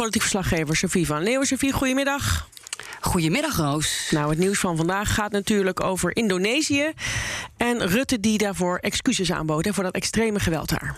Politiek 0.00 0.22
verslaggever 0.22 0.76
Sofie 0.76 1.06
van 1.06 1.22
Leeuwen. 1.22 1.46
Sofie, 1.46 1.72
goedemiddag. 1.72 2.48
Goedemiddag, 3.00 3.56
Roos. 3.56 4.08
Nou, 4.10 4.30
het 4.30 4.38
nieuws 4.38 4.58
van 4.58 4.76
vandaag 4.76 5.14
gaat 5.14 5.32
natuurlijk 5.32 5.80
over 5.80 6.16
Indonesië. 6.16 6.92
En 7.56 7.86
Rutte 7.86 8.20
die 8.20 8.38
daarvoor 8.38 8.78
excuses 8.78 9.32
aanbood 9.32 9.64
hè, 9.64 9.74
voor 9.74 9.84
dat 9.84 9.94
extreme 9.94 10.40
geweld 10.40 10.68
daar. 10.68 10.96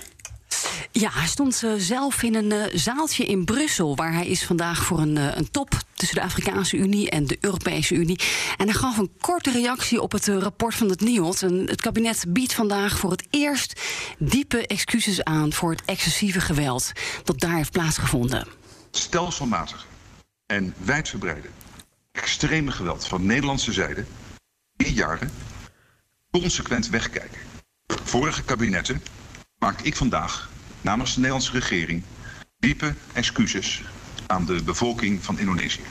Ja, 0.93 1.11
hij 1.13 1.27
stond 1.27 1.63
uh, 1.65 1.73
zelf 1.77 2.23
in 2.23 2.35
een 2.35 2.53
uh, 2.53 2.63
zaaltje 2.73 3.27
in 3.27 3.45
Brussel, 3.45 3.97
waar 3.97 4.13
hij 4.13 4.27
is 4.27 4.45
vandaag 4.45 4.85
voor 4.85 4.99
een, 4.99 5.17
uh, 5.17 5.37
een 5.37 5.51
top 5.51 5.75
tussen 5.95 6.17
de 6.17 6.23
Afrikaanse 6.23 6.77
Unie 6.77 7.11
en 7.11 7.27
de 7.27 7.39
Europese 7.41 7.95
Unie. 7.95 8.21
En 8.57 8.67
hij 8.67 8.75
gaf 8.75 8.99
een 8.99 9.11
korte 9.21 9.51
reactie 9.51 10.01
op 10.01 10.13
het 10.13 10.27
rapport 10.27 10.75
van 10.75 10.89
het 10.89 11.01
NIOD. 11.01 11.43
En 11.43 11.67
het 11.67 11.81
kabinet 11.81 12.25
biedt 12.29 12.55
vandaag 12.55 12.99
voor 12.99 13.11
het 13.11 13.27
eerst 13.31 13.81
diepe 14.19 14.67
excuses 14.67 15.25
aan 15.25 15.53
voor 15.53 15.71
het 15.71 15.83
excessieve 15.85 16.41
geweld 16.41 16.93
dat 17.25 17.41
daar 17.41 17.57
heeft 17.57 17.73
plaatsgevonden. 17.73 18.65
Stelselmatig 18.97 19.87
en 20.47 20.75
wijdverbreide 20.79 21.49
extreme 22.13 22.73
geweld 22.73 23.07
van 23.07 23.27
Nederlandse 23.27 23.73
zijde 23.73 24.05
die 24.77 24.93
jaren 24.93 25.31
consequent 26.31 26.89
wegkijken. 26.89 27.41
Vorige 27.87 28.43
kabinetten 28.45 29.03
maak 29.59 29.81
ik 29.81 29.97
vandaag 29.97 30.51
namens 30.81 31.11
de 31.11 31.17
Nederlandse 31.17 31.53
regering 31.53 32.03
diepe 32.59 32.95
excuses 33.13 33.83
aan 34.27 34.47
de 34.47 34.63
bevolking 34.63 35.25
van 35.25 35.39
Indonesië. 35.39 35.85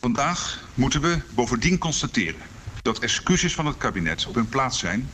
Vandaag 0.00 0.68
moeten 0.74 1.00
we 1.00 1.18
bovendien 1.34 1.78
constateren 1.78 2.40
dat 2.82 2.98
excuses 2.98 3.54
van 3.54 3.66
het 3.66 3.76
kabinet 3.76 4.26
op 4.26 4.34
hun 4.34 4.48
plaats 4.48 4.78
zijn 4.78 5.10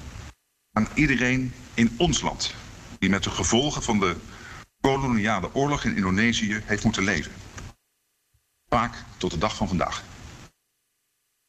aan 0.73 0.89
iedereen 0.95 1.55
in 1.75 1.95
ons 1.97 2.21
land 2.21 2.55
die 2.99 3.11
met 3.11 3.23
de 3.23 3.31
gevolgen 3.31 3.83
van 3.83 3.99
de 3.99 4.17
koloniale 4.83 5.55
oorlog 5.55 5.85
in 5.85 5.97
Indonesië 5.97 6.61
heeft 6.65 6.85
moeten 6.85 7.05
leven. 7.05 7.33
Vaak 8.69 9.05
tot 9.17 9.31
de 9.31 9.39
dag 9.39 9.57
van 9.57 9.69
vandaag. 9.69 10.03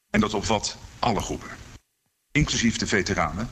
En 0.10 0.20
dat 0.20 0.34
opvat 0.34 0.78
alle 1.00 1.22
groepen, 1.22 1.50
inclusief 2.32 2.78
de 2.78 2.88
veteranen 2.88 3.50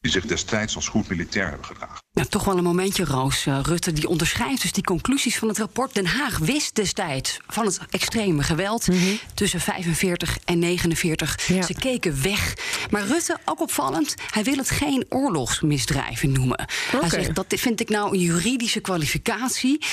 die 0.00 0.10
zich 0.10 0.26
destijds 0.26 0.74
als 0.74 0.88
goed 0.88 1.08
militair 1.08 1.48
hebben 1.48 1.66
gedragen. 1.66 2.05
Ja, 2.16 2.24
toch 2.24 2.44
wel 2.44 2.56
een 2.56 2.64
momentje, 2.64 3.04
Roos. 3.04 3.46
Uh, 3.46 3.58
Rutte 3.62 3.92
die 3.92 4.08
onderschrijft 4.08 4.62
dus 4.62 4.72
die 4.72 4.84
conclusies 4.84 5.38
van 5.38 5.48
het 5.48 5.58
rapport. 5.58 5.94
Den 5.94 6.06
Haag 6.06 6.38
wist 6.38 6.74
destijds 6.74 7.36
van 7.46 7.64
het 7.64 7.80
extreme 7.90 8.42
geweld 8.42 8.88
mm 8.88 8.98
-hmm. 8.98 9.18
tussen 9.34 9.60
45 9.60 10.38
en 10.44 10.58
49. 10.58 11.46
Ja. 11.46 11.62
Ze 11.62 11.74
keken 11.74 12.22
weg. 12.22 12.54
Maar 12.90 13.06
Rutte, 13.06 13.38
ook 13.44 13.60
opvallend, 13.60 14.14
hij 14.30 14.44
wil 14.44 14.56
het 14.56 14.70
geen 14.70 15.06
oorlogsmisdrijven 15.08 16.32
noemen. 16.32 16.66
Okay. 16.86 17.00
Hij 17.00 17.08
zegt, 17.08 17.34
dat 17.34 17.44
vind 17.48 17.80
ik 17.80 17.88
nou 17.88 18.12
een 18.12 18.20
juridische 18.20 18.80
kwalificatie. 18.80 19.84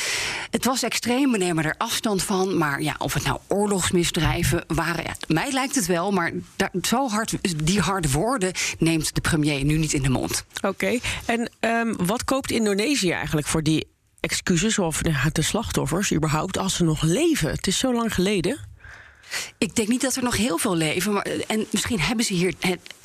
Het 0.49 0.65
was 0.65 0.83
extreem, 0.83 1.31
we 1.31 1.37
nemen 1.37 1.63
er 1.63 1.75
afstand 1.77 2.23
van. 2.23 2.57
Maar 2.57 2.81
ja, 2.81 2.95
of 2.97 3.13
het 3.13 3.23
nou 3.23 3.39
oorlogsmisdrijven 3.47 4.63
waren... 4.67 5.03
Ja, 5.03 5.15
mij 5.27 5.51
lijkt 5.51 5.75
het 5.75 5.85
wel, 5.85 6.11
maar 6.11 6.31
daar, 6.55 6.71
zo 6.81 7.09
hard, 7.09 7.33
die 7.63 7.79
harde 7.79 8.11
woorden 8.11 8.51
neemt 8.79 9.15
de 9.15 9.21
premier 9.21 9.63
nu 9.63 9.77
niet 9.77 9.93
in 9.93 10.01
de 10.01 10.09
mond. 10.09 10.45
Oké, 10.55 10.67
okay. 10.67 11.01
en 11.25 11.51
um, 11.59 11.95
wat 12.13 12.23
koopt 12.23 12.51
Indonesië 12.51 13.11
eigenlijk 13.11 13.47
voor 13.47 13.63
die 13.63 13.87
excuses 14.19 14.79
of 14.79 15.01
de 15.01 15.41
slachtoffers 15.41 16.13
überhaupt 16.13 16.57
als 16.57 16.75
ze 16.75 16.83
nog 16.83 17.01
leven? 17.01 17.49
Het 17.49 17.67
is 17.67 17.77
zo 17.77 17.93
lang 17.93 18.13
geleden. 18.13 18.57
Ik 19.57 19.75
denk 19.75 19.87
niet 19.87 20.01
dat 20.01 20.15
er 20.15 20.23
nog 20.23 20.37
heel 20.37 20.57
veel 20.57 20.75
leven. 20.75 21.13
Maar, 21.13 21.25
en 21.47 21.65
misschien 21.69 21.99
hebben 21.99 22.25
ze 22.25 22.33
hier 22.33 22.53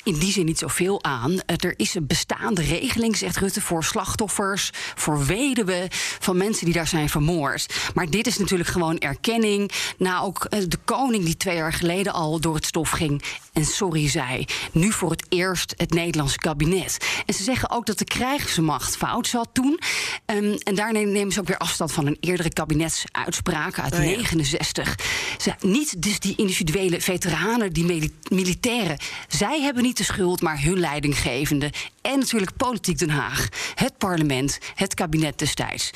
in 0.03 0.19
die 0.19 0.31
zin 0.31 0.45
niet 0.45 0.57
zoveel 0.57 1.03
aan. 1.03 1.39
Er 1.45 1.73
is 1.77 1.95
een 1.95 2.07
bestaande 2.07 2.61
regeling, 2.61 3.17
zegt 3.17 3.37
Rutte, 3.37 3.61
voor 3.61 3.83
slachtoffers, 3.83 4.69
voor 4.95 5.25
weduwen 5.25 5.87
van 6.19 6.37
mensen 6.37 6.65
die 6.65 6.73
daar 6.73 6.87
zijn 6.87 7.09
vermoord. 7.09 7.75
Maar 7.93 8.09
dit 8.09 8.27
is 8.27 8.37
natuurlijk 8.37 8.69
gewoon 8.69 8.97
erkenning. 8.97 9.71
Na 9.97 10.19
ook 10.19 10.47
de 10.49 10.79
koning 10.85 11.25
die 11.25 11.37
twee 11.37 11.55
jaar 11.55 11.73
geleden 11.73 12.13
al 12.13 12.39
door 12.39 12.55
het 12.55 12.65
stof 12.65 12.89
ging 12.89 13.23
en 13.53 13.65
sorry 13.65 14.09
zei. 14.09 14.45
Nu 14.71 14.91
voor 14.91 15.11
het 15.11 15.25
eerst 15.29 15.73
het 15.77 15.93
Nederlandse 15.93 16.37
kabinet. 16.37 16.97
En 17.25 17.33
ze 17.33 17.43
zeggen 17.43 17.69
ook 17.69 17.85
dat 17.85 17.97
de 17.97 18.05
krijgsmacht 18.05 18.97
fout 18.97 19.27
zat 19.27 19.49
toen. 19.53 19.79
Um, 20.25 20.57
en 20.57 20.75
daarmee 20.75 21.05
nemen 21.05 21.33
ze 21.33 21.39
ook 21.39 21.47
weer 21.47 21.57
afstand 21.57 21.91
van 21.91 22.07
een 22.07 22.17
eerdere 22.19 22.53
kabinetsuitspraak 22.53 23.79
uit 23.79 23.93
oh 23.93 23.99
ja. 23.99 24.05
69. 24.05 24.95
Ze, 25.37 25.53
niet 25.59 26.01
die 26.19 26.33
individuele 26.35 27.01
veteranen, 27.01 27.73
die 27.73 28.11
militairen. 28.29 28.97
Zij 29.27 29.61
hebben 29.61 29.83
niet 29.83 29.97
de 29.97 30.03
schuld, 30.03 30.41
maar 30.41 30.61
hun 30.61 30.79
leidinggevende. 30.79 31.71
En 32.01 32.19
natuurlijk 32.19 32.57
politiek 32.57 32.97
Den 32.97 33.09
Haag, 33.09 33.47
het 33.75 33.97
parlement, 33.97 34.59
het 34.75 34.93
kabinet 34.93 35.39
destijds. 35.39 35.91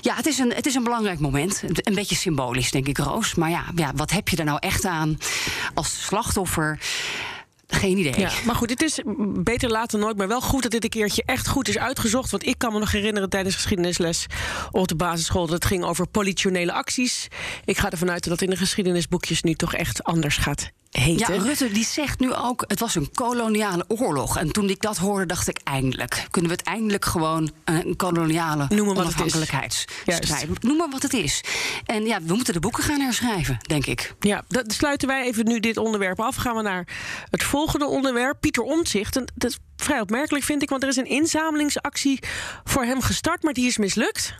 Ja, 0.00 0.14
het 0.14 0.26
is 0.26 0.38
een, 0.38 0.52
het 0.52 0.66
is 0.66 0.74
een 0.74 0.84
belangrijk 0.84 1.18
moment. 1.18 1.62
Een 1.74 1.94
beetje 1.94 2.16
symbolisch, 2.16 2.70
denk 2.70 2.88
ik, 2.88 2.98
Roos. 2.98 3.34
Maar 3.34 3.50
ja, 3.50 3.64
ja, 3.74 3.92
wat 3.94 4.10
heb 4.10 4.28
je 4.28 4.36
er 4.36 4.44
nou 4.44 4.58
echt 4.60 4.84
aan 4.84 5.18
als 5.74 6.04
slachtoffer? 6.04 6.78
Geen 7.78 7.98
idee. 7.98 8.18
Ja, 8.18 8.30
maar 8.44 8.54
goed, 8.54 8.70
het 8.70 8.82
is 8.82 9.00
beter 9.42 9.70
later 9.70 9.98
nooit. 9.98 10.16
Maar 10.16 10.28
wel 10.28 10.40
goed 10.40 10.62
dat 10.62 10.70
dit 10.70 10.84
een 10.84 10.90
keertje 10.90 11.22
echt 11.26 11.48
goed 11.48 11.68
is 11.68 11.78
uitgezocht. 11.78 12.30
Want 12.30 12.46
ik 12.46 12.58
kan 12.58 12.72
me 12.72 12.78
nog 12.78 12.92
herinneren 12.92 13.28
tijdens 13.28 13.54
geschiedenisles 13.54 14.26
op 14.70 14.88
de 14.88 14.96
basisschool... 14.96 15.44
dat 15.44 15.54
het 15.54 15.64
ging 15.64 15.84
over 15.84 16.06
politionele 16.06 16.72
acties. 16.72 17.28
Ik 17.64 17.78
ga 17.78 17.90
ervan 17.90 18.10
uit 18.10 18.28
dat 18.28 18.42
in 18.42 18.50
de 18.50 18.56
geschiedenisboekjes 18.56 19.42
nu 19.42 19.54
toch 19.54 19.74
echt 19.74 20.04
anders 20.04 20.36
gaat 20.36 20.70
Ja, 21.06 21.26
Rutte 21.26 21.72
die 21.72 21.84
zegt 21.84 22.20
nu 22.20 22.34
ook, 22.34 22.64
het 22.66 22.80
was 22.80 22.94
een 22.94 23.10
koloniale 23.14 23.84
oorlog. 23.88 24.38
En 24.38 24.52
toen 24.52 24.68
ik 24.68 24.80
dat 24.80 24.96
hoorde, 24.96 25.26
dacht 25.26 25.48
ik 25.48 25.60
eindelijk. 25.64 26.26
Kunnen 26.30 26.50
we 26.50 26.56
het 26.56 26.66
eindelijk 26.66 27.04
gewoon 27.04 27.50
een 27.64 27.96
koloniale 27.96 28.66
wat 28.68 28.80
onafhankelijkheidsstrijd. 28.80 30.62
Noem 30.62 30.76
maar 30.76 30.90
wat 30.90 31.02
het 31.02 31.12
is. 31.12 31.44
En 31.84 32.04
ja, 32.06 32.22
we 32.22 32.34
moeten 32.34 32.54
de 32.54 32.60
boeken 32.60 32.82
gaan 32.82 33.00
herschrijven, 33.00 33.58
denk 33.60 33.86
ik. 33.86 34.14
Ja, 34.20 34.44
dan 34.48 34.70
sluiten 34.70 35.08
wij 35.08 35.26
even 35.26 35.46
nu 35.46 35.60
dit 35.60 35.76
onderwerp 35.76 36.20
af. 36.20 36.36
Gaan 36.36 36.56
we 36.56 36.62
naar 36.62 36.86
het 37.30 37.42
volgende 37.42 37.86
onderwerp. 37.86 38.40
Pieter 38.40 38.62
Omtzigt. 38.62 39.16
En 39.16 39.32
dat 39.34 39.50
is 39.50 39.58
vrij 39.76 40.00
opmerkelijk, 40.00 40.44
vind 40.44 40.62
ik. 40.62 40.68
Want 40.68 40.82
er 40.82 40.88
is 40.88 40.96
een 40.96 41.06
inzamelingsactie 41.06 42.18
voor 42.64 42.84
hem 42.84 43.00
gestart, 43.00 43.42
maar 43.42 43.52
die 43.52 43.66
is 43.66 43.78
mislukt. 43.78 44.34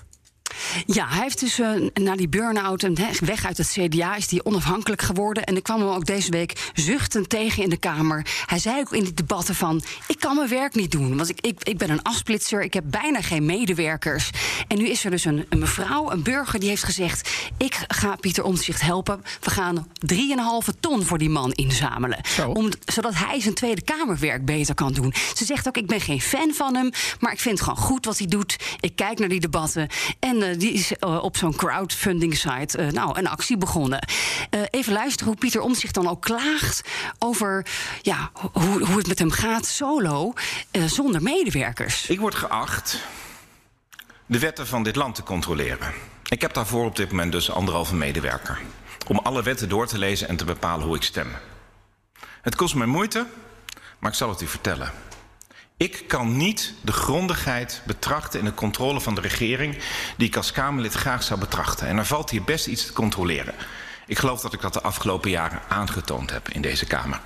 Ja, 0.87 1.09
hij 1.09 1.23
heeft 1.23 1.41
dus 1.41 1.59
uh, 1.59 1.89
na 1.95 2.17
die 2.17 2.29
burn-out 2.29 2.83
en 2.83 2.95
weg 3.25 3.47
uit 3.47 3.57
het 3.59 3.69
CDA 3.69 4.17
is 4.17 4.31
hij 4.31 4.41
onafhankelijk 4.45 5.03
geworden. 5.03 5.45
En 5.45 5.57
ik 5.57 5.63
kwam 5.63 5.81
hem 5.81 5.89
ook 5.89 6.07
deze 6.07 6.31
week 6.31 6.71
zuchtend 6.75 7.29
tegen 7.29 7.63
in 7.63 7.69
de 7.69 7.77
Kamer. 7.77 8.27
Hij 8.47 8.59
zei 8.59 8.81
ook 8.81 8.93
in 8.93 9.05
die 9.05 9.15
debatten 9.15 9.55
van, 9.55 9.83
ik 10.07 10.21
kan 10.21 10.37
mijn 10.37 10.49
werk 10.49 10.75
niet 10.75 10.91
doen. 10.91 11.17
Want 11.17 11.29
ik, 11.29 11.41
ik, 11.41 11.63
ik 11.63 11.79
ben 11.79 11.91
een 11.91 12.03
afsplitser, 12.03 12.63
ik 12.63 12.75
heb 12.75 12.85
bijna 12.87 13.21
geen 13.21 13.45
medewerkers. 13.45 14.31
En 14.69 14.79
nu 14.79 14.89
is 14.89 15.05
er 15.05 15.11
dus 15.11 15.25
een, 15.25 15.47
een 15.49 15.59
mevrouw, 15.59 16.11
een 16.11 16.23
burger, 16.23 16.61
die 16.61 16.69
heeft 16.69 16.85
gezegd... 16.85 17.31
ik 17.57 17.79
ga 17.89 18.17
Pieter 18.17 18.45
Omtzigt 18.45 18.81
helpen. 18.81 19.23
We 19.41 19.51
gaan 19.51 19.87
3,5 20.13 20.81
ton 20.81 21.05
voor 21.05 21.19
die 21.19 21.31
man 21.31 21.53
inzamelen. 21.53 22.21
Om, 22.53 22.71
zodat 22.85 23.15
hij 23.15 23.41
zijn 23.41 23.55
Tweede 23.55 23.83
Kamerwerk 23.83 24.45
beter 24.45 24.75
kan 24.75 24.93
doen. 24.93 25.15
Ze 25.35 25.45
zegt 25.45 25.69
ook, 25.69 25.77
ik 25.77 25.87
ben 25.87 26.01
geen 26.01 26.21
fan 26.21 26.53
van 26.55 26.75
hem... 26.75 26.91
maar 27.21 27.33
ik 27.33 27.41
vind 27.41 27.59
het 27.59 27.69
gewoon 27.69 27.85
goed 27.85 28.05
wat 28.05 28.19
hij 28.19 28.27
doet. 28.27 28.57
Ik 28.81 28.97
kijk 28.97 29.19
naar 29.19 29.29
die 29.29 29.41
debatten 29.41 29.89
en 30.19 30.37
uh, 30.37 30.58
die 30.59 30.73
is 30.73 30.93
uh, 31.01 31.23
op 31.23 31.37
zo'n 31.37 31.57
crowdfunding 31.57 32.37
site 32.37 32.79
uh, 32.79 32.91
nou, 32.91 33.19
een 33.19 33.29
actie 33.29 33.57
begonnen. 33.57 34.09
even 34.71 34.93
luisteren 34.93 35.27
hoe 35.29 35.37
Pieter 35.37 35.61
Omtzigt 35.61 35.95
dan 35.95 36.09
ook 36.09 36.23
klaagt 36.23 36.89
over 37.19 37.67
ja, 38.03 38.31
hoe, 38.53 38.85
hoe 38.87 38.97
het 38.97 39.07
met 39.07 39.19
hem 39.19 39.31
gaat 39.31 39.67
solo 39.67 40.33
zonder 40.87 41.23
medewerkers. 41.23 42.09
Ik 42.09 42.21
word 42.21 42.35
geacht 42.35 43.01
de 44.29 44.39
wetten 44.39 44.67
van 44.67 44.83
dit 44.83 44.97
land 44.97 45.15
te 45.15 45.23
controleren. 45.23 45.93
Ik 46.29 46.41
heb 46.41 46.55
daarvoor 46.55 46.85
op 46.85 46.97
dit 46.97 47.11
moment 47.11 47.33
dus 47.33 47.51
anderhalve 47.51 47.95
medewerker. 47.95 48.61
Om 49.07 49.19
alle 49.19 49.43
wetten 49.43 49.69
door 49.69 49.87
te 49.87 49.99
lezen 49.99 50.29
en 50.29 50.37
te 50.37 50.45
bepalen 50.45 50.87
hoe 50.87 50.97
ik 50.97 51.03
stem. 51.03 51.29
Het 52.43 52.57
kost 52.57 52.75
mij 52.75 52.87
moeite, 52.87 53.27
maar 53.99 54.11
ik 54.11 54.17
zal 54.17 54.29
het 54.29 54.41
u 54.41 54.47
vertellen. 54.47 54.93
Ik 55.79 56.05
kan 56.07 56.37
niet 56.37 56.75
de 56.83 56.93
grondigheid 56.93 57.83
betrachten 57.87 58.39
in 58.39 58.45
de 58.45 58.55
controle 58.55 59.01
van 59.01 59.15
de 59.15 59.21
regering... 59.21 59.79
die 60.17 60.29
ik 60.29 60.37
als 60.37 60.53
Kamerlid 60.53 60.95
graag 60.95 61.23
zou 61.23 61.41
betrachten. 61.41 61.87
En 61.87 61.97
er 61.97 62.07
valt 62.07 62.31
hier 62.31 62.43
best 62.43 62.67
iets 62.67 62.87
te 62.87 62.93
controleren. 62.93 63.55
Ik 64.07 64.19
geloof 64.19 64.41
dat 64.41 64.53
ik 64.53 64.61
dat 64.61 64.73
de 64.73 64.83
afgelopen 64.83 65.31
jaren 65.31 65.61
aangetoond 65.69 66.31
heb 66.31 66.49
in 66.49 66.63
deze 66.63 66.87
Kamer. 66.87 67.21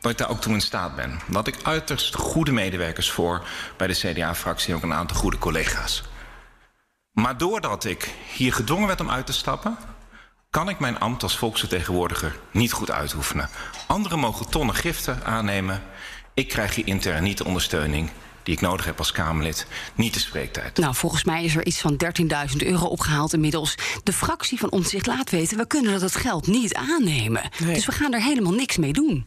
Dat 0.00 0.10
ik 0.10 0.18
daar 0.18 0.30
ook 0.30 0.40
toe 0.40 0.52
in 0.52 0.60
staat 0.60 0.96
ben. 0.96 1.20
Dat 1.26 1.46
ik 1.46 1.56
uiterst 1.62 2.14
goede 2.14 2.52
medewerkers 2.52 3.10
voor 3.10 3.46
bij 3.76 3.86
de 3.86 3.94
CDA-fractie... 3.94 4.70
en 4.70 4.76
ook 4.76 4.82
een 4.82 4.92
aantal 4.92 5.16
goede 5.16 5.38
collega's. 5.38 6.02
Maar 7.12 7.38
doordat 7.38 7.84
ik 7.84 8.10
hier 8.34 8.52
gedwongen 8.52 8.86
werd 8.86 9.00
om 9.00 9.10
uit 9.10 9.26
te 9.26 9.32
stappen, 9.32 9.78
kan 10.50 10.68
ik 10.68 10.78
mijn 10.78 10.98
ambt 10.98 11.22
als 11.22 11.38
volksvertegenwoordiger 11.38 12.36
niet 12.50 12.72
goed 12.72 12.90
uitoefenen. 12.90 13.48
Anderen 13.86 14.18
mogen 14.18 14.50
tonnen 14.50 14.74
giften 14.74 15.24
aannemen. 15.24 15.82
Ik 16.36 16.48
krijg 16.48 16.74
hier 16.74 16.86
intern 16.86 17.22
niet 17.22 17.38
de 17.38 17.44
ondersteuning 17.44 18.10
die 18.42 18.54
ik 18.54 18.60
nodig 18.60 18.84
heb 18.84 18.98
als 18.98 19.12
Kamerlid, 19.12 19.66
niet 19.94 20.14
de 20.14 20.20
spreektijd. 20.20 20.78
Nou, 20.78 20.94
volgens 20.94 21.24
mij 21.24 21.44
is 21.44 21.56
er 21.56 21.66
iets 21.66 21.80
van 21.80 22.00
13.000 22.50 22.56
euro 22.56 22.86
opgehaald 22.86 23.32
inmiddels. 23.32 23.74
De 24.02 24.12
fractie 24.12 24.58
van 24.58 24.70
Omtzigt 24.70 25.06
laat 25.06 25.30
weten, 25.30 25.56
we 25.56 25.66
kunnen 25.66 26.00
dat 26.00 26.16
geld 26.16 26.46
niet 26.46 26.74
aannemen. 26.74 27.50
Nee. 27.58 27.74
Dus 27.74 27.86
we 27.86 27.92
gaan 27.92 28.12
er 28.12 28.22
helemaal 28.22 28.52
niks 28.52 28.76
mee 28.76 28.92
doen. 28.92 29.26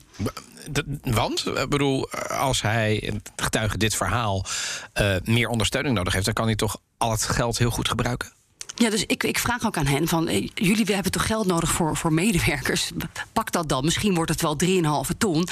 Want, 1.03 1.45
ik 1.45 1.69
bedoel, 1.69 2.09
als 2.27 2.61
hij, 2.61 3.21
getuige 3.35 3.77
dit 3.77 3.95
verhaal, 3.95 4.45
eh, 4.93 5.15
meer 5.23 5.47
ondersteuning 5.47 5.95
nodig 5.95 6.13
heeft, 6.13 6.25
dan 6.25 6.33
kan 6.33 6.45
hij 6.45 6.55
toch 6.55 6.77
al 6.97 7.11
het 7.11 7.23
geld 7.23 7.57
heel 7.57 7.71
goed 7.71 7.89
gebruiken? 7.89 8.31
Ja, 8.79 8.89
dus 8.89 9.05
ik, 9.05 9.23
ik 9.23 9.39
vraag 9.39 9.65
ook 9.65 9.77
aan 9.77 9.85
hen 9.85 10.07
van... 10.07 10.27
eh, 10.27 10.47
jullie 10.53 10.85
we 10.85 10.93
hebben 10.93 11.11
toch 11.11 11.25
geld 11.25 11.47
nodig 11.47 11.71
voor, 11.71 11.97
voor 11.97 12.13
medewerkers? 12.13 12.91
Pak 13.33 13.51
dat 13.51 13.69
dan. 13.69 13.83
Misschien 13.83 14.13
wordt 14.15 14.31
het 14.31 14.41
wel 14.41 14.57
3,5 14.63 15.17
ton. 15.17 15.47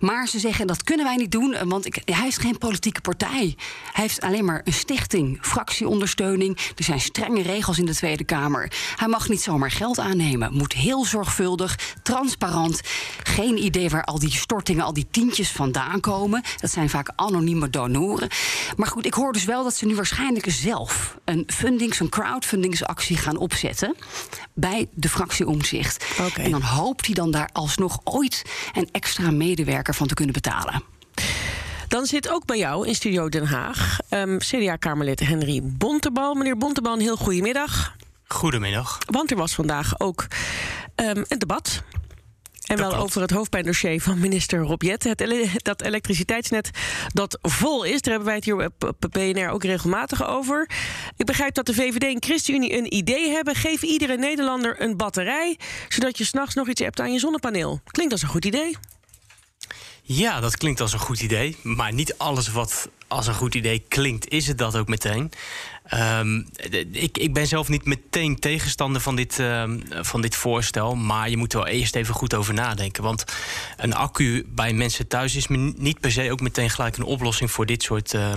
Maar 0.00 0.28
ze 0.28 0.38
zeggen, 0.38 0.66
dat 0.66 0.82
kunnen 0.82 1.06
wij 1.06 1.16
niet 1.16 1.30
doen... 1.32 1.54
eh, 1.54 1.62
want 1.66 1.86
ik, 1.86 2.02
hij 2.04 2.26
is 2.26 2.36
geen 2.36 2.58
politieke 2.58 3.00
partij. 3.00 3.56
Hij 3.92 4.04
heeft 4.04 4.20
alleen 4.20 4.44
maar 4.44 4.60
een 4.64 4.72
stichting, 4.72 5.38
fractieondersteuning. 5.40 6.58
Er 6.76 6.84
zijn 6.84 7.00
strenge 7.00 7.42
regels 7.42 7.78
in 7.78 7.86
de 7.86 7.94
Tweede 7.94 8.24
Kamer. 8.24 8.72
Hij 8.96 9.08
mag 9.08 9.28
niet 9.28 9.42
zomaar 9.42 9.70
geld 9.70 9.98
aannemen. 9.98 10.52
Moet 10.54 10.72
heel 10.72 11.04
zorgvuldig, 11.04 11.78
transparant. 12.02 12.80
Geen 13.22 13.64
idee 13.64 13.88
waar 13.90 14.04
al 14.04 14.18
die 14.18 14.32
stortingen, 14.32 14.84
al 14.84 14.92
die 14.92 15.06
tientjes 15.10 15.50
vandaan 15.50 16.00
komen. 16.00 16.42
Dat 16.60 16.70
zijn 16.70 16.90
vaak 16.90 17.12
anonieme 17.16 17.70
donoren. 17.70 18.28
Maar 18.76 18.88
goed, 18.88 19.06
ik 19.06 19.14
hoor 19.14 19.32
dus 19.32 19.44
wel 19.44 19.62
dat 19.64 19.74
ze 19.74 19.86
nu 19.86 19.94
waarschijnlijk 19.94 20.50
zelf... 20.50 21.18
een 21.24 21.44
fundings, 21.46 22.00
een 22.00 22.08
crowdfundingsactie 22.72 23.16
gaan 23.16 23.36
opzetten... 23.36 23.96
bij 24.54 24.88
de 24.94 25.08
fractie 25.08 25.46
Omzicht. 25.46 26.04
En 26.34 26.50
dan 26.50 26.62
hoopt 26.62 27.06
hij 27.06 27.14
dan 27.14 27.30
daar 27.30 27.48
alsnog 27.52 28.00
ooit... 28.04 28.42
een 28.72 28.88
extra 28.92 29.30
medewerker 29.30 29.94
van 29.94 30.06
te 30.06 30.14
kunnen 30.14 30.34
betalen. 30.34 30.82
Dan 31.88 32.06
zit 32.06 32.28
ook 32.28 32.46
bij 32.46 32.58
jou 32.58 32.86
in 32.86 32.94
Studio 32.94 33.28
Den 33.28 33.46
Haag 33.46 33.98
ehm, 34.08 34.38
CDA-Kamerlid 34.38 35.20
Henry 35.20 35.60
Bontebal. 35.62 36.34
Meneer 36.34 36.56
Bontebal, 36.56 36.92
een 36.92 37.00
heel 37.00 37.16
goedemiddag. 37.16 37.96
Goedemiddag. 38.26 38.98
Want 39.10 39.30
er 39.30 39.36
was 39.36 39.54
vandaag 39.54 40.00
ook 40.00 40.26
ehm, 40.94 41.24
een 41.28 41.38
debat. 41.38 41.82
En 42.66 42.76
wel 42.76 42.96
over 42.96 43.20
het 43.20 43.30
hoofdpijndossier 43.30 44.00
van 44.00 44.18
minister 44.18 44.58
Rob 44.58 44.82
Jetten. 44.82 45.10
Het 45.10 45.20
ele- 45.20 45.50
dat 45.56 45.82
elektriciteitsnet 45.82 46.70
dat 47.12 47.38
vol 47.42 47.84
is. 47.84 48.00
Daar 48.00 48.14
hebben 48.14 48.24
wij 48.24 48.34
het 48.34 48.44
hier 48.44 48.64
op 48.64 48.84
op 48.84 49.10
BNR 49.10 49.48
ook 49.48 49.64
regelmatig 49.64 50.26
over. 50.26 50.70
Ik 51.16 51.26
begrijp 51.26 51.54
dat 51.54 51.66
de 51.66 51.74
VVD 51.74 52.02
en 52.02 52.22
ChristenUnie 52.22 52.76
een 52.76 52.94
idee 52.94 53.28
hebben. 53.30 53.54
Geef 53.54 53.82
iedere 53.82 54.16
Nederlander 54.16 54.82
een 54.82 54.96
batterij... 54.96 55.58
zodat 55.88 56.18
je 56.18 56.24
s'nachts 56.24 56.54
nog 56.54 56.68
iets 56.68 56.80
hebt 56.80 57.00
aan 57.00 57.12
je 57.12 57.18
zonnepaneel. 57.18 57.80
Klinkt 57.86 58.12
als 58.12 58.22
een 58.22 58.28
goed 58.28 58.44
idee. 58.44 58.76
Ja, 60.14 60.40
dat 60.40 60.56
klinkt 60.56 60.80
als 60.80 60.92
een 60.92 60.98
goed 60.98 61.20
idee. 61.20 61.56
Maar 61.62 61.92
niet 61.92 62.18
alles 62.18 62.48
wat 62.48 62.88
als 63.08 63.26
een 63.26 63.34
goed 63.34 63.54
idee 63.54 63.84
klinkt, 63.88 64.28
is 64.28 64.46
het 64.46 64.58
dat 64.58 64.76
ook 64.76 64.88
meteen. 64.88 65.30
Ehm, 65.84 66.42
ik, 66.92 67.18
ik 67.18 67.34
ben 67.34 67.46
zelf 67.46 67.68
niet 67.68 67.84
meteen 67.84 68.38
tegenstander 68.38 69.00
van 69.00 69.16
dit, 69.16 69.38
ehm, 69.38 69.80
van 69.88 70.20
dit 70.20 70.36
voorstel. 70.36 70.94
Maar 70.94 71.30
je 71.30 71.36
moet 71.36 71.52
er 71.52 71.58
wel 71.58 71.68
eerst 71.68 71.96
even 71.96 72.14
goed 72.14 72.34
over 72.34 72.54
nadenken. 72.54 73.02
Want 73.02 73.24
een 73.76 73.94
accu 73.94 74.44
bij 74.48 74.72
mensen 74.72 75.08
thuis 75.08 75.36
is 75.36 75.46
niet 75.76 76.00
per 76.00 76.12
se 76.12 76.30
ook 76.30 76.40
meteen 76.40 76.70
gelijk 76.70 76.96
een 76.96 77.04
oplossing 77.04 77.50
voor 77.50 77.66
dit 77.66 77.82
soort 77.82 78.14
eh, 78.14 78.32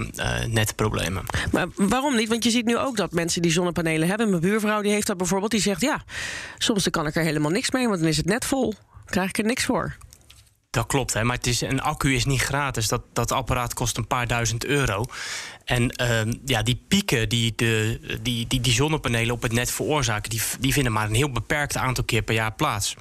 netproblemen. 0.48 1.24
Maar 1.52 1.68
waarom 1.76 2.16
niet? 2.16 2.30
Want 2.30 2.44
je 2.44 2.50
ziet 2.50 2.66
nu 2.66 2.78
ook 2.78 2.98
dat 2.98 3.12
mensen 3.12 3.42
die 3.42 3.52
zonnepanelen 3.52 4.08
hebben... 4.08 4.30
mijn 4.30 4.42
buurvrouw 4.42 4.82
die 4.82 4.92
heeft 4.92 5.08
dat 5.08 5.18
bijvoorbeeld, 5.18 5.52
die 5.52 5.62
zegt... 5.62 5.82
ja, 5.82 6.04
soms 6.58 6.84
dan 6.84 6.92
kan 6.92 7.08
ik 7.08 7.16
er 7.16 7.24
helemaal 7.24 7.52
niks 7.52 7.72
mee, 7.72 7.88
want 7.88 8.00
dan 8.00 8.10
is 8.10 8.18
het 8.18 8.26
net 8.26 8.46
vol. 8.46 8.74
Krijg 9.06 9.30
ik 9.30 9.38
er 9.38 9.46
niks 9.46 9.66
voor. 9.66 9.98
Dat 10.76 10.86
klopt, 10.86 11.14
hè, 11.14 11.24
maar 11.24 11.36
het 11.36 11.48
is, 11.48 11.62
een 11.62 11.82
accu 11.82 12.16
is 12.16 12.26
niet 12.26 12.42
gratis. 12.42 12.88
Dat, 12.88 13.02
dat 13.14 13.32
apparaat 13.32 13.74
kost 13.74 13.98
een 13.98 14.08
paar 14.08 14.28
duizend 14.28 14.66
euro. 14.66 15.06
En 15.66 15.90
ehm, 15.90 16.34
ja, 16.46 16.64
die 16.64 16.82
pieken 16.88 17.30
die, 17.30 17.54
de, 17.56 18.00
die, 18.22 18.48
die 18.48 18.62
die 18.62 18.74
zonnepanelen 18.74 19.34
op 19.34 19.42
het 19.42 19.52
net 19.52 19.72
veroorzaken... 19.72 20.30
Die, 20.30 20.42
die 20.60 20.74
vinden 20.74 20.92
maar 20.92 21.08
een 21.08 21.16
heel 21.16 21.32
beperkt 21.32 21.78
aantal 21.78 22.04
keer 22.04 22.22
per 22.22 22.36
jaar 22.36 22.54
plaats. 22.54 22.96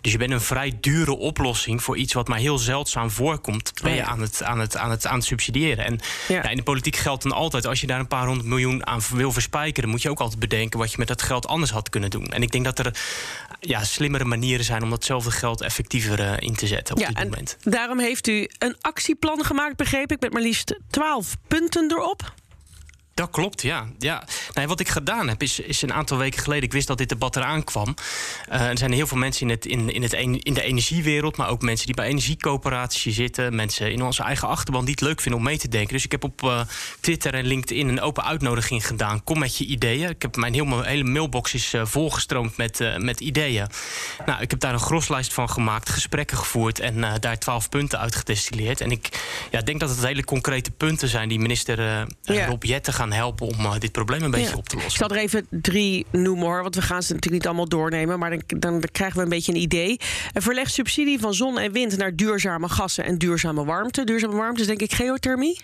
Dus 0.00 0.12
je 0.12 0.18
bent 0.18 0.30
een 0.30 0.40
vrij 0.40 0.78
dure 0.80 1.16
oplossing 1.16 1.82
voor 1.82 1.96
iets 1.96 2.12
wat 2.12 2.28
maar 2.28 2.38
heel 2.38 2.58
zeldzaam 2.58 3.10
voorkomt... 3.10 3.72
ben 3.82 3.94
je 3.94 4.04
aan 4.04 4.20
het, 4.20 4.42
aan 4.42 4.58
het, 4.58 4.76
aan 4.76 4.90
het, 4.90 5.06
aan 5.06 5.16
het 5.16 5.24
subsidiëren. 5.24 5.84
En 5.84 5.98
Ja. 6.28 6.34
ja, 6.42 6.48
in 6.48 6.56
de 6.56 6.62
politiek 6.62 6.96
geldt 6.96 7.22
dan 7.22 7.32
altijd... 7.32 7.66
als 7.66 7.80
je 7.80 7.86
daar 7.86 7.98
een 8.00 8.06
paar 8.08 8.26
honderd 8.26 8.48
miljoen 8.48 8.86
aan 8.86 9.00
wil 9.14 9.32
verspijkeren... 9.32 9.88
moet 9.90 10.02
je 10.02 10.10
ook 10.10 10.20
altijd 10.20 10.40
bedenken 10.40 10.78
wat 10.78 10.90
je 10.90 10.98
met 10.98 11.08
dat 11.08 11.22
geld 11.22 11.46
anders 11.46 11.70
had 11.70 11.88
kunnen 11.88 12.10
doen. 12.10 12.26
En 12.26 12.42
ik 12.42 12.50
denk 12.52 12.64
dat 12.64 12.78
er 12.78 12.98
ja, 13.60 13.84
slimmere 13.84 14.24
manieren 14.24 14.64
zijn... 14.64 14.82
om 14.82 14.90
datzelfde 14.90 15.30
geld 15.30 15.60
effectiever 15.60 16.20
eh, 16.20 16.32
in 16.38 16.54
te 16.56 16.66
zetten 16.66 16.94
op 16.94 17.00
Ja, 17.00 17.08
dit 17.08 17.16
en 17.16 17.28
moment. 17.28 17.56
daarom 17.60 17.98
heeft 17.98 18.26
u 18.28 18.48
een 18.58 18.76
actieplan 18.80 19.44
gemaakt, 19.44 19.76
begreep 19.76 20.12
ik... 20.12 20.20
met 20.20 20.32
maar 20.32 20.42
liefst 20.42 20.78
12 20.90 21.34
punten 21.48 21.90
erop. 21.90 22.32
Dat 23.20 23.30
klopt, 23.30 23.62
ja. 23.62 23.86
ja. 23.98 24.24
Nee, 24.52 24.66
wat 24.66 24.80
ik 24.80 24.88
gedaan 24.88 25.28
heb, 25.28 25.42
is, 25.42 25.60
is 25.60 25.82
een 25.82 25.92
aantal 25.92 26.18
weken 26.18 26.42
geleden... 26.42 26.64
ik 26.64 26.72
wist 26.72 26.86
dat 26.86 26.98
dit 26.98 27.08
debat 27.08 27.36
eraan 27.36 27.64
kwam. 27.64 27.94
Eh, 28.48 28.68
er 28.68 28.78
zijn 28.78 28.92
heel 28.92 29.06
veel 29.06 29.18
mensen 29.18 29.42
in, 29.42 29.50
het, 29.50 29.66
in, 29.66 29.92
in, 29.92 30.02
het, 30.02 30.12
in 30.12 30.54
de 30.54 30.62
energiewereld... 30.62 31.36
maar 31.36 31.48
ook 31.48 31.62
mensen 31.62 31.86
die 31.86 31.94
bij 31.94 32.06
energiecoöperaties 32.06 33.14
zitten... 33.14 33.54
mensen 33.54 33.92
in 33.92 34.02
onze 34.02 34.22
eigen 34.22 34.48
achterban 34.48 34.84
die 34.84 34.94
het 34.94 35.00
leuk 35.00 35.20
vinden 35.20 35.40
om 35.40 35.46
mee 35.46 35.58
te 35.58 35.68
denken. 35.68 35.92
Dus 35.92 36.04
ik 36.04 36.10
heb 36.10 36.24
op 36.24 36.42
eh, 36.42 36.60
Twitter 37.00 37.34
en 37.34 37.46
LinkedIn 37.46 37.88
een 37.88 38.00
open 38.00 38.24
uitnodiging 38.24 38.86
gedaan. 38.86 39.24
Kom 39.24 39.38
met 39.38 39.56
je 39.56 39.64
ideeën. 39.64 40.08
Ik 40.08 40.22
heb 40.22 40.36
mijn 40.36 40.54
hele, 40.54 40.84
hele 40.84 41.04
mailbox 41.04 41.54
is 41.54 41.74
eh, 41.74 41.84
volgestroomd 41.84 42.56
met, 42.56 42.98
met 42.98 43.20
ideeën. 43.20 43.66
Nou, 44.26 44.42
ik 44.42 44.50
heb 44.50 44.60
daar 44.60 44.72
een 44.72 44.80
groslijst 44.80 45.32
van 45.32 45.50
gemaakt, 45.50 45.88
gesprekken 45.88 46.36
gevoerd... 46.36 46.78
en 46.78 47.20
daar 47.20 47.38
twaalf 47.38 47.68
punten 47.68 47.98
uit 47.98 48.14
gedestilleerd. 48.14 48.80
En 48.80 48.90
ik 48.90 49.08
ja, 49.50 49.60
denk 49.60 49.80
dat 49.80 49.88
het 49.88 50.04
hele 50.04 50.24
concrete 50.24 50.70
punten 50.70 51.08
zijn... 51.08 51.28
die 51.28 51.38
minister. 51.38 52.06
Rob 52.22 52.62
Jetten 52.62 52.92
gaan 52.92 53.09
helpen 53.12 53.46
om 53.46 53.54
eh, 53.64 53.78
dit 53.78 53.92
probleem 53.92 54.22
een 54.22 54.30
beetje 54.30 54.50
Ja. 54.50 54.56
op 54.56 54.68
te 54.68 54.76
Ik 54.76 54.82
lossen. 54.82 54.98
zal 55.08 55.16
er 55.16 55.22
even 55.22 55.46
drie 55.50 56.06
noemen 56.10 56.44
hoor, 56.46 56.62
want 56.62 56.74
we 56.74 56.82
gaan 56.82 57.02
ze 57.02 57.12
natuurlijk 57.14 57.42
niet 57.42 57.46
allemaal 57.46 57.68
doornemen. 57.68 58.18
Maar 58.18 58.30
dan, 58.30 58.42
dan 58.60 58.82
krijgen 58.92 59.16
we 59.16 59.22
een 59.22 59.28
beetje 59.28 59.52
een 59.52 59.60
idee. 59.60 60.00
Een 60.32 60.42
verleg 60.42 60.70
subsidie 60.70 61.18
van 61.20 61.34
zon 61.34 61.58
en 61.58 61.72
wind 61.72 61.96
naar 61.96 62.16
duurzame 62.16 62.68
gassen 62.68 63.04
en 63.04 63.18
duurzame 63.18 63.64
warmte. 63.64 64.04
Duurzame 64.04 64.34
warmte 64.36 64.60
is 64.60 64.66
denk 64.66 64.80
ik 64.80 64.92
geothermie. 64.92 65.60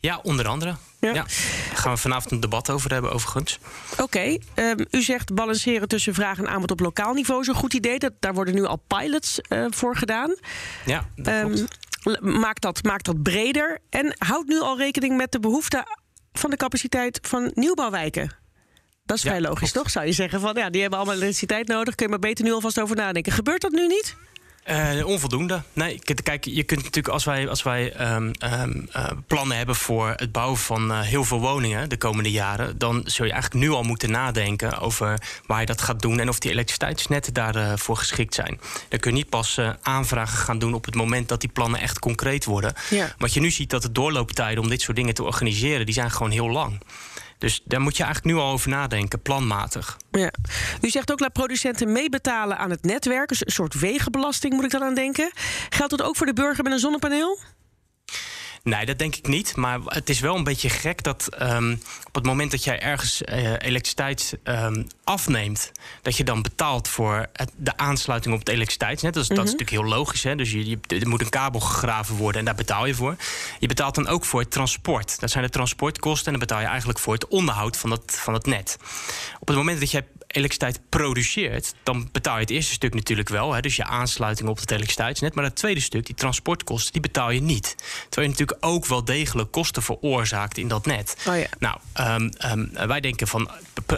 Ja, 0.00 0.18
onder 0.22 0.48
andere. 0.48 0.74
Ja. 1.00 1.08
Ja. 1.08 1.12
Daar 1.14 1.28
gaan 1.74 1.92
we 1.92 1.98
vanavond 1.98 2.32
een 2.32 2.40
debat 2.40 2.70
over 2.70 2.92
hebben, 2.92 3.12
overigens. 3.12 3.58
Oké, 4.00 4.38
ehm, 4.54 4.84
u 4.90 5.02
zegt 5.02 5.34
balanceren 5.34 5.88
tussen 5.88 6.14
vraag 6.14 6.38
en 6.38 6.48
aanbod 6.48 6.70
op 6.70 6.80
lokaal 6.80 7.12
niveau 7.14 7.40
is 7.40 7.46
een 7.46 7.54
goed 7.54 7.74
idee. 7.74 7.98
Dat, 7.98 8.12
daar 8.20 8.34
worden 8.34 8.54
nu 8.54 8.64
al 8.64 8.82
pilots 8.86 9.40
eh, 9.40 9.64
voor 9.70 9.96
gedaan. 9.96 10.34
Ja, 10.84 11.08
dat 11.16 11.26
Ehm, 11.26 12.38
maak, 12.40 12.60
dat, 12.60 12.82
maak 12.82 13.02
dat 13.02 13.22
breder 13.22 13.78
en 13.90 14.14
houd 14.18 14.46
nu 14.46 14.60
al 14.60 14.78
rekening 14.78 15.16
met 15.16 15.32
de 15.32 15.40
behoefte 15.40 15.86
van 16.38 16.50
de 16.50 16.56
capaciteit 16.56 17.18
van 17.22 17.50
nieuwbouwwijken. 17.54 18.36
Dat 19.04 19.16
is 19.16 19.22
Ja, 19.22 19.28
vrij 19.28 19.40
logisch, 19.42 19.58
klopt. 19.70 19.74
toch? 19.86 19.90
Zou 19.90 20.06
je 20.06 20.12
zeggen 20.12 20.40
van 20.40 20.54
ja, 20.56 20.70
die 20.70 20.80
hebben 20.80 20.98
allemaal 20.98 21.16
elektriciteit 21.16 21.68
nodig. 21.68 21.94
Kun 21.94 22.04
je 22.06 22.10
maar 22.12 22.20
beter 22.20 22.44
nu 22.44 22.52
alvast 22.52 22.80
over 22.80 22.96
nadenken. 22.96 23.32
Gebeurt 23.32 23.60
dat 23.60 23.72
nu 23.72 23.86
niet? 23.86 24.16
Eh, 24.68 25.06
onvoldoende. 25.06 25.62
Nee, 25.72 26.00
kijk, 26.22 26.44
je 26.44 26.62
kunt 26.62 26.80
natuurlijk 26.80 27.14
als 27.14 27.24
wij, 27.24 27.48
als 27.48 27.62
wij 27.62 27.92
ehm, 27.92 28.32
ehm, 28.38 28.80
eh, 28.90 29.10
plannen 29.26 29.56
hebben 29.56 29.74
voor 29.74 30.12
het 30.16 30.32
bouwen 30.32 30.58
van 30.58 30.92
eh, 30.92 31.00
heel 31.00 31.24
veel 31.24 31.40
woningen 31.40 31.88
de 31.88 31.96
komende 31.96 32.30
jaren, 32.30 32.78
dan 32.78 33.02
zul 33.04 33.26
je 33.26 33.32
eigenlijk 33.32 33.64
nu 33.64 33.70
al 33.70 33.82
moeten 33.82 34.10
nadenken 34.10 34.78
over 34.78 35.20
waar 35.46 35.60
je 35.60 35.66
dat 35.66 35.80
gaat 35.80 36.00
doen 36.00 36.20
en 36.20 36.28
of 36.28 36.38
die 36.38 36.50
elektriciteitsnetten 36.50 37.34
daarvoor 37.34 37.78
voor 37.78 37.96
geschikt 37.96 38.34
zijn. 38.34 38.60
Dan 38.88 38.98
kun 38.98 39.10
je 39.10 39.16
niet 39.16 39.28
pas 39.28 39.60
aanvragen 39.82 40.38
gaan 40.38 40.58
doen 40.58 40.74
op 40.74 40.84
het 40.84 40.94
moment 40.94 41.28
dat 41.28 41.40
die 41.40 41.50
plannen 41.50 41.80
echt 41.80 41.98
concreet 41.98 42.44
worden. 42.44 42.74
Ja. 42.90 43.14
Wat 43.18 43.34
je 43.34 43.40
nu 43.40 43.50
ziet 43.50 43.70
dat 43.70 43.82
de 43.82 43.92
doorlooptijden 43.92 44.62
om 44.62 44.68
dit 44.68 44.80
soort 44.80 44.96
dingen 44.96 45.14
te 45.14 45.24
organiseren, 45.24 45.86
die 45.86 45.94
zijn 45.94 46.10
gewoon 46.10 46.32
heel 46.32 46.50
lang. 46.50 46.80
Dus 47.38 47.62
daar 47.64 47.80
moet 47.80 47.96
je 47.96 48.02
eigenlijk 48.02 48.34
nu 48.34 48.42
al 48.42 48.52
over 48.52 48.68
nadenken, 48.68 49.22
planmatig. 49.22 49.96
Ja. 50.10 50.32
U 50.80 50.88
zegt 50.88 51.12
ook 51.12 51.20
laat 51.20 51.32
producenten 51.32 51.92
meebetalen 51.92 52.58
aan 52.58 52.70
het 52.70 52.82
netwerk. 52.82 53.28
Dus 53.28 53.46
een 53.46 53.52
soort 53.52 53.80
wegenbelasting 53.80 54.54
moet 54.54 54.64
ik 54.64 54.70
dan 54.70 54.82
aan 54.82 54.94
denken. 54.94 55.30
Geldt 55.68 55.96
dat 55.96 56.02
ook 56.02 56.16
voor 56.16 56.26
de 56.26 56.32
burger 56.32 56.64
met 56.64 56.72
een 56.72 56.78
zonnepaneel? 56.78 57.38
Nee, 58.68 58.86
dat 58.86 58.98
denk 58.98 59.16
ik 59.16 59.26
niet. 59.26 59.56
Maar 59.56 59.78
het 59.84 60.08
is 60.08 60.20
wel 60.20 60.36
een 60.36 60.44
beetje 60.44 60.68
gek 60.70 61.02
dat 61.02 61.28
ehm, 61.38 61.72
op 62.06 62.14
het 62.14 62.24
moment 62.24 62.50
dat 62.50 62.64
jij 62.64 62.80
ergens 62.80 63.22
eh, 63.24 63.52
elektriciteit 63.52 64.38
ehm, 64.42 64.82
afneemt, 65.04 65.72
dat 66.02 66.16
je 66.16 66.24
dan 66.24 66.42
betaalt 66.42 66.88
voor 66.88 67.26
het- 67.32 67.52
de 67.56 67.76
aansluiting 67.76 68.34
op 68.34 68.40
het 68.40 68.48
elektriciteitsnet. 68.48 69.14
Dat 69.14 69.22
is, 69.22 69.28
dat 69.28 69.38
is 69.38 69.44
natuurlijk 69.52 69.70
heel 69.82 69.84
logisch. 69.84 70.22
Hè? 70.22 70.34
Dus 70.36 70.50
je, 70.50 70.68
je- 70.68 70.78
er 71.00 71.08
moet 71.08 71.20
een 71.20 71.28
kabel 71.28 71.60
gegraven 71.60 72.14
worden 72.16 72.38
en 72.38 72.44
daar 72.44 72.54
betaal 72.54 72.86
je 72.86 72.94
voor. 72.94 73.16
Je 73.58 73.66
betaalt 73.66 73.94
dan 73.94 74.06
ook 74.08 74.24
voor 74.24 74.40
het 74.40 74.50
transport. 74.50 75.20
Dat 75.20 75.30
zijn 75.30 75.44
de 75.44 75.50
transportkosten 75.50 76.26
en 76.32 76.38
dan 76.38 76.40
betaal 76.48 76.60
je 76.60 76.66
eigenlijk 76.66 76.98
voor 76.98 77.12
het 77.14 77.28
onderhoud 77.28 77.76
van 77.76 77.90
het, 77.90 78.16
van 78.20 78.34
het 78.34 78.46
net. 78.46 78.76
Op 79.40 79.48
het 79.48 79.56
moment 79.56 79.80
dat 79.80 79.90
jij 79.90 80.06
elektriciteit 80.28 80.80
produceert, 80.88 81.74
dan 81.82 82.08
betaal 82.12 82.34
je 82.34 82.40
het 82.40 82.50
eerste 82.50 82.72
stuk 82.72 82.94
natuurlijk 82.94 83.28
wel. 83.28 83.52
Hè, 83.52 83.60
dus 83.60 83.76
je 83.76 83.84
aansluiting 83.84 84.48
op 84.48 84.58
het 84.58 84.70
elektriciteitsnet. 84.70 85.34
Maar 85.34 85.44
het 85.44 85.56
tweede 85.56 85.80
stuk, 85.80 86.06
die 86.06 86.14
transportkosten, 86.14 86.92
die 86.92 87.00
betaal 87.00 87.30
je 87.30 87.40
niet. 87.40 87.74
Terwijl 88.08 88.32
je 88.32 88.38
natuurlijk 88.38 88.64
ook 88.64 88.86
wel 88.86 89.04
degelijk 89.04 89.50
kosten 89.50 89.82
veroorzaakt 89.82 90.58
in 90.58 90.68
dat 90.68 90.86
net. 90.86 91.16
Oh 91.28 91.38
ja. 91.38 91.46
Nou, 91.58 91.78
ehm, 91.92 92.28
ehm, 92.38 92.86
wij 92.88 93.00
denken 93.00 93.28
van 93.28 93.50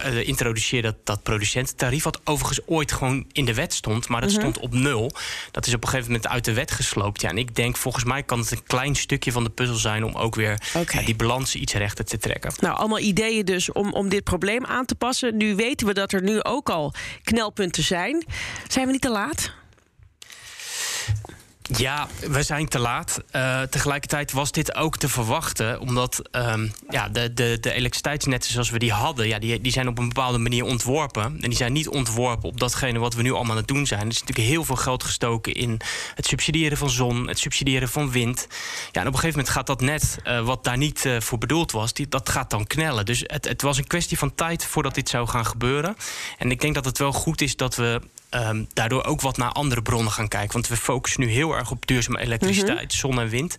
uh, 0.04 0.28
introduceer 0.28 0.82
dat, 0.82 0.96
dat 1.04 1.22
producententarief, 1.22 2.04
wat 2.04 2.20
overigens 2.25 2.66
ooit 2.66 2.92
gewoon 2.92 3.25
in 3.32 3.44
de 3.44 3.54
wet 3.54 3.75
stond, 3.75 4.08
maar 4.08 4.20
dat 4.20 4.30
Mhm. 4.30 4.38
stond 4.38 4.58
op 4.58 4.72
nul. 4.75 5.12
Dat 5.50 5.66
is 5.66 5.75
op 5.75 5.82
een 5.82 5.88
gegeven 5.88 6.12
moment 6.12 6.28
uit 6.30 6.44
de 6.44 6.52
wet 6.52 6.70
gesloopt. 6.70 7.20
Ja, 7.20 7.28
en 7.28 7.38
ik 7.38 7.54
denk, 7.54 7.76
volgens 7.76 8.04
mij 8.04 8.22
kan 8.22 8.38
het 8.38 8.50
een 8.50 8.62
klein 8.66 8.94
stukje 8.96 9.32
van 9.32 9.44
de 9.44 9.50
puzzel 9.50 9.76
zijn 9.76 10.04
om 10.04 10.14
ook 10.14 10.34
weer 10.34 10.58
die 11.04 11.14
balans 11.16 11.54
iets 11.54 11.72
rechter 11.72 12.04
te 12.04 12.18
trekken. 12.18 12.52
Nou, 12.60 12.76
allemaal 12.76 12.99
ideeën 12.99 13.44
dus 13.44 13.72
om, 13.72 13.92
om 13.92 14.08
dit 14.08 14.25
probleem 14.25 14.64
aan 14.66 14.87
te 14.87 14.94
passen. 14.94 15.37
Nu 15.37 15.54
weten 15.54 15.87
we 15.87 15.94
dat 15.94 16.12
er 16.12 16.19
nu 16.22 16.42
ook 16.42 16.70
al 16.70 16.94
knelpunten 17.22 17.82
zijn. 17.82 18.24
Zijn 18.68 18.86
we 18.86 18.92
niet 18.92 19.00
te 19.00 19.10
laat? 19.10 19.59
Ja, 21.76 22.08
we 22.20 22.42
zijn 22.42 22.68
te 22.68 22.78
laat. 22.78 23.22
Eh, 23.30 23.62
tegelijkertijd 23.62 24.32
was 24.32 24.52
dit 24.52 24.74
ook 24.74 24.96
te 24.96 25.08
verwachten, 25.08 25.80
omdat 25.80 26.22
ehm, 26.30 26.68
ja, 26.88 27.08
de, 27.08 27.34
de, 27.34 27.58
de 27.60 27.72
elektriciteitsnetten 27.72 28.52
zoals 28.52 28.70
we 28.70 28.78
die 28.78 28.92
hadden, 28.92 29.28
ja, 29.28 29.38
die, 29.38 29.60
die 29.60 29.72
zijn 29.72 29.88
op 29.88 29.98
een 29.98 30.08
bepaalde 30.08 30.38
manier 30.38 30.64
ontworpen. 30.64 31.22
En 31.22 31.48
die 31.48 31.56
zijn 31.56 31.72
niet 31.72 31.88
ontworpen 31.88 32.48
op 32.48 32.60
datgene 32.60 32.98
wat 32.98 33.14
we 33.14 33.22
nu 33.22 33.32
allemaal 33.32 33.50
aan 33.50 33.56
het 33.56 33.68
doen 33.68 33.86
zijn. 33.86 34.00
Er 34.00 34.06
is 34.06 34.20
natuurlijk 34.20 34.48
heel 34.48 34.64
veel 34.64 34.76
geld 34.76 35.02
gestoken 35.02 35.52
in 35.52 35.80
het 36.14 36.26
subsidiëren 36.26 36.76
van 36.76 36.90
zon, 36.90 37.28
het 37.28 37.38
subsidiëren 37.38 37.88
van 37.88 38.10
wind. 38.10 38.46
Ja, 38.92 39.00
en 39.00 39.06
op 39.06 39.12
een 39.12 39.18
gegeven 39.18 39.38
moment 39.38 39.48
gaat 39.48 39.66
dat 39.66 39.80
net, 39.80 40.18
eh, 40.22 40.40
wat 40.40 40.64
daar 40.64 40.76
niet 40.76 41.04
eh, 41.04 41.20
voor 41.20 41.38
bedoeld 41.38 41.72
was, 41.72 41.92
die, 41.92 42.08
dat 42.08 42.28
gaat 42.28 42.50
dan 42.50 42.66
knellen. 42.66 43.04
Dus 43.04 43.22
het, 43.26 43.48
het 43.48 43.62
was 43.62 43.78
een 43.78 43.86
kwestie 43.86 44.18
van 44.18 44.34
tijd 44.34 44.66
voordat 44.66 44.94
dit 44.94 45.08
zou 45.08 45.28
gaan 45.28 45.46
gebeuren. 45.46 45.96
En 46.38 46.50
ik 46.50 46.60
denk 46.60 46.74
dat 46.74 46.84
het 46.84 46.98
wel 46.98 47.12
goed 47.12 47.40
is 47.40 47.56
dat 47.56 47.76
we 47.76 48.00
ehm, 48.30 48.64
daardoor 48.72 49.04
ook 49.04 49.20
wat 49.20 49.37
naar 49.37 49.52
andere 49.52 49.82
bronnen 49.82 50.12
gaan 50.12 50.28
kijken. 50.28 50.52
Want 50.52 50.68
we 50.68 50.76
focussen 50.76 51.20
nu 51.20 51.28
heel 51.28 51.56
erg 51.56 51.70
op 51.70 51.87
duurzame 51.87 52.20
elektriciteit, 52.20 52.92
zon 52.92 53.20
en 53.20 53.28
wind. 53.28 53.56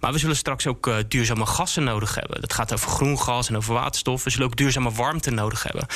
Maar 0.00 0.12
we 0.12 0.18
zullen 0.18 0.36
straks 0.36 0.66
ook 0.66 0.86
eh, 0.86 0.96
duurzame 1.08 1.46
gassen 1.46 1.84
nodig 1.84 2.14
hebben. 2.14 2.40
Dat 2.40 2.52
gaat 2.52 2.72
over 2.72 2.90
groen 2.90 3.18
gas 3.18 3.48
en 3.48 3.56
over 3.56 3.74
waterstof. 3.74 4.24
We 4.24 4.30
zullen 4.30 4.46
ook 4.46 4.56
duurzame 4.56 4.90
warmte 4.90 5.30
nodig 5.30 5.62
hebben. 5.62 5.86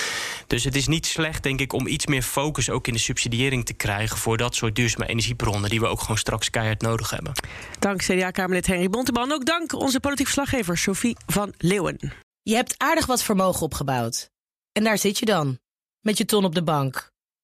Dus 0.46 0.64
het 0.64 0.76
is 0.76 0.86
niet 0.86 1.06
slecht, 1.06 1.42
denk 1.42 1.60
ik, 1.60 1.72
om 1.72 1.86
iets 1.86 2.06
meer 2.06 2.22
focus 2.22 2.70
ook 2.70 2.86
in 2.86 2.92
de 2.92 2.98
subsidiëring 2.98 3.66
te 3.66 3.72
krijgen 3.72 4.18
voor 4.18 4.36
dat 4.36 4.54
soort 4.54 4.74
duurzame 4.74 5.06
energiebronnen 5.06 5.70
die 5.70 5.80
we 5.80 5.86
ook 5.86 6.00
gewoon 6.00 6.18
straks 6.18 6.50
keihard 6.50 6.80
nodig 6.80 7.10
hebben. 7.10 7.32
Dank 7.78 8.02
CDA-Kamerlid 8.02 8.66
Henry 8.66 8.90
Bonteman. 8.90 9.32
Ook 9.32 9.46
dank 9.46 9.72
onze 9.72 10.00
politiek 10.00 10.26
verslaggever 10.26 10.78
Sophie 10.78 11.16
van 11.26 11.54
Leeuwen. 11.58 12.12
Je 12.42 12.54
hebt 12.54 12.74
aardig 12.76 13.06
wat 13.06 13.22
vermogen 13.22 13.62
opgebouwd. 13.62 14.30
En 14.72 14.84
daar 14.84 14.98
zit 14.98 15.18
je 15.18 15.24
dan, 15.24 15.58
met 16.00 16.18
je 16.18 16.24
ton 16.24 16.44
op 16.44 16.54
de 16.54 16.62
bank. 16.62 17.10